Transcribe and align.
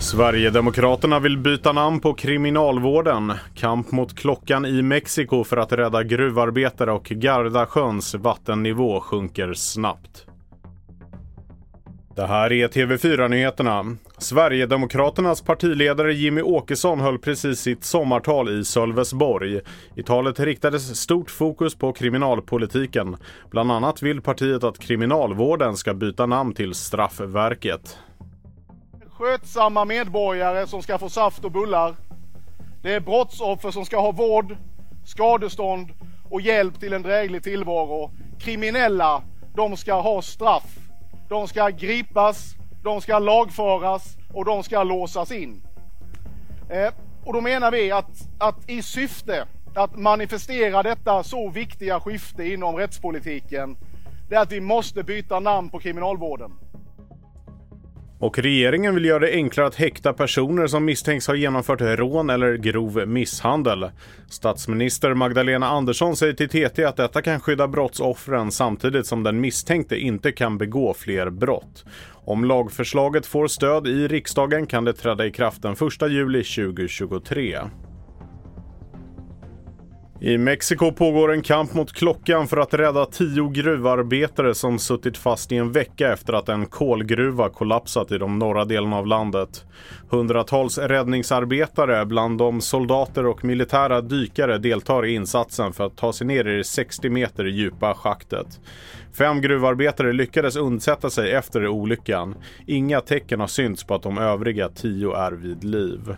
Sverigedemokraterna 0.00 1.20
vill 1.20 1.38
byta 1.38 1.72
namn 1.72 2.00
på 2.00 2.14
kriminalvården. 2.14 3.32
Kamp 3.54 3.92
mot 3.92 4.14
klockan 4.14 4.66
i 4.66 4.82
Mexiko 4.82 5.44
för 5.44 5.56
att 5.56 5.72
rädda 5.72 6.02
gruvarbetare 6.02 6.92
och 6.92 7.04
Gardasjöns 7.04 8.14
vattennivå 8.14 9.00
sjunker 9.00 9.54
snabbt. 9.54 10.26
Det 12.18 12.26
här 12.26 12.52
är 12.52 12.68
TV4-nyheterna. 12.68 13.96
Sverigedemokraternas 14.18 15.42
partiledare 15.42 16.14
Jimmy 16.14 16.42
Åkesson 16.42 17.00
höll 17.00 17.18
precis 17.18 17.60
sitt 17.60 17.84
sommartal 17.84 18.60
i 18.60 18.64
Sölvesborg. 18.64 19.60
I 19.96 20.02
talet 20.02 20.40
riktades 20.40 21.00
stort 21.00 21.30
fokus 21.30 21.74
på 21.74 21.92
kriminalpolitiken. 21.92 23.16
Bland 23.50 23.72
annat 23.72 24.02
vill 24.02 24.20
partiet 24.20 24.64
att 24.64 24.78
kriminalvården 24.78 25.76
ska 25.76 25.94
byta 25.94 26.26
namn 26.26 26.54
till 26.54 26.74
Straffverket. 26.74 27.98
Skötsamma 29.10 29.84
medborgare 29.84 30.66
som 30.66 30.82
ska 30.82 30.98
få 30.98 31.08
saft 31.08 31.44
och 31.44 31.52
bullar. 31.52 31.94
Det 32.82 32.94
är 32.94 33.00
brottsoffer 33.00 33.70
som 33.70 33.84
ska 33.84 34.00
ha 34.00 34.12
vård, 34.12 34.56
skadestånd 35.06 35.88
och 36.30 36.40
hjälp 36.40 36.80
till 36.80 36.92
en 36.92 37.02
dräglig 37.02 37.42
tillvaro. 37.42 38.10
Kriminella, 38.40 39.22
de 39.54 39.76
ska 39.76 40.00
ha 40.00 40.22
straff. 40.22 40.87
De 41.28 41.48
ska 41.48 41.68
gripas, 41.68 42.54
de 42.82 43.00
ska 43.00 43.18
lagföras 43.18 44.16
och 44.34 44.44
de 44.44 44.62
ska 44.62 44.82
låsas 44.82 45.32
in. 45.32 45.62
Eh, 46.70 46.92
och 47.24 47.32
då 47.32 47.40
menar 47.40 47.70
vi 47.70 47.90
att, 47.90 48.28
att 48.38 48.70
i 48.70 48.82
syfte 48.82 49.46
att 49.74 49.96
manifestera 49.96 50.82
detta 50.82 51.22
så 51.22 51.50
viktiga 51.50 52.00
skifte 52.00 52.44
inom 52.44 52.76
rättspolitiken, 52.76 53.76
det 54.28 54.34
är 54.34 54.40
att 54.40 54.52
vi 54.52 54.60
måste 54.60 55.02
byta 55.02 55.40
namn 55.40 55.70
på 55.70 55.78
kriminalvården. 55.78 56.52
Och 58.20 58.38
regeringen 58.38 58.94
vill 58.94 59.04
göra 59.04 59.18
det 59.18 59.32
enklare 59.32 59.66
att 59.66 59.74
häkta 59.74 60.12
personer 60.12 60.66
som 60.66 60.84
misstänks 60.84 61.26
ha 61.26 61.34
genomfört 61.34 61.80
rån 61.80 62.30
eller 62.30 62.56
grov 62.56 63.08
misshandel. 63.08 63.90
Statsminister 64.30 65.14
Magdalena 65.14 65.68
Andersson 65.68 66.16
säger 66.16 66.32
till 66.32 66.48
TT 66.48 66.84
att 66.84 66.96
detta 66.96 67.22
kan 67.22 67.40
skydda 67.40 67.68
brottsoffren 67.68 68.52
samtidigt 68.52 69.06
som 69.06 69.22
den 69.22 69.40
misstänkte 69.40 69.96
inte 69.96 70.32
kan 70.32 70.58
begå 70.58 70.94
fler 70.94 71.30
brott. 71.30 71.84
Om 72.24 72.44
lagförslaget 72.44 73.26
får 73.26 73.48
stöd 73.48 73.86
i 73.86 74.08
riksdagen 74.08 74.66
kan 74.66 74.84
det 74.84 74.92
träda 74.92 75.26
i 75.26 75.30
kraft 75.30 75.62
den 75.62 75.72
1 75.72 75.80
juli 76.10 76.44
2023. 76.44 77.58
I 80.20 80.38
Mexiko 80.38 80.92
pågår 80.92 81.32
en 81.32 81.42
kamp 81.42 81.74
mot 81.74 81.92
klockan 81.92 82.48
för 82.48 82.56
att 82.56 82.74
rädda 82.74 83.06
tio 83.06 83.48
gruvarbetare 83.48 84.54
som 84.54 84.78
suttit 84.78 85.16
fast 85.16 85.52
i 85.52 85.56
en 85.56 85.72
vecka 85.72 86.12
efter 86.12 86.32
att 86.32 86.48
en 86.48 86.66
kolgruva 86.66 87.48
kollapsat 87.48 88.12
i 88.12 88.18
de 88.18 88.38
norra 88.38 88.64
delarna 88.64 88.96
av 88.96 89.06
landet. 89.06 89.64
Hundratals 90.10 90.78
räddningsarbetare, 90.78 92.06
bland 92.06 92.38
dem 92.38 92.60
soldater 92.60 93.26
och 93.26 93.44
militära 93.44 94.00
dykare, 94.00 94.58
deltar 94.58 95.06
i 95.06 95.14
insatsen 95.14 95.72
för 95.72 95.86
att 95.86 95.96
ta 95.96 96.12
sig 96.12 96.26
ner 96.26 96.48
i 96.48 96.56
det 96.56 96.64
60 96.64 97.10
meter 97.10 97.44
djupa 97.44 97.94
schaktet. 97.94 98.60
Fem 99.18 99.40
gruvarbetare 99.40 100.12
lyckades 100.12 100.56
undsätta 100.56 101.10
sig 101.10 101.32
efter 101.32 101.66
olyckan. 101.66 102.34
Inga 102.66 103.00
tecken 103.00 103.40
har 103.40 103.46
synts 103.46 103.84
på 103.84 103.94
att 103.94 104.02
de 104.02 104.18
övriga 104.18 104.68
tio 104.68 105.14
är 105.14 105.32
vid 105.32 105.64
liv. 105.64 106.16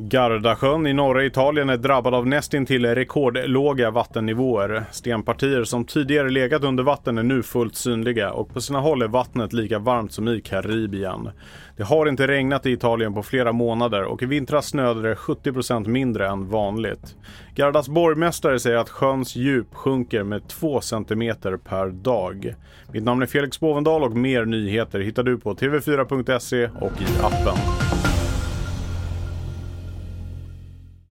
Gardasjön 0.00 0.86
i 0.86 0.92
norra 0.92 1.24
Italien 1.24 1.70
är 1.70 1.76
drabbad 1.76 2.14
av 2.14 2.26
nästintill 2.26 2.86
rekordlåga 2.86 3.90
vattennivåer. 3.90 4.84
Stenpartier 4.90 5.64
som 5.64 5.84
tidigare 5.84 6.30
legat 6.30 6.64
under 6.64 6.82
vatten 6.82 7.18
är 7.18 7.22
nu 7.22 7.42
fullt 7.42 7.74
synliga 7.74 8.32
och 8.32 8.54
på 8.54 8.60
sina 8.60 8.80
håll 8.80 9.02
är 9.02 9.08
vattnet 9.08 9.52
lika 9.52 9.78
varmt 9.78 10.12
som 10.12 10.28
i 10.28 10.40
Karibien. 10.40 11.30
Det 11.76 11.82
har 11.82 12.06
inte 12.06 12.26
regnat 12.26 12.66
i 12.66 12.70
Italien 12.70 13.14
på 13.14 13.22
flera 13.22 13.52
månader 13.52 14.02
och 14.04 14.22
i 14.22 14.26
vintras 14.26 14.66
snöade 14.66 15.02
det 15.02 15.14
70% 15.14 15.88
mindre 15.88 16.28
än 16.28 16.48
vanligt. 16.48 17.16
Gardas 17.54 17.88
borgmästare 17.88 18.58
säger 18.58 18.76
att 18.76 18.90
sjöns 18.90 19.36
djup 19.36 19.74
sjunker 19.74 20.22
med 20.22 20.48
2 20.48 20.80
cm 20.80 21.34
per 21.64 21.86
dag. 21.90 22.54
Mitt 22.92 23.04
namn 23.04 23.22
är 23.22 23.26
Felix 23.26 23.60
Bovendal 23.60 24.04
och 24.04 24.16
mer 24.16 24.44
nyheter 24.44 25.00
hittar 25.00 25.22
du 25.22 25.38
på 25.38 25.54
tv4.se 25.54 26.68
och 26.80 27.02
i 27.02 27.22
appen. 27.22 27.97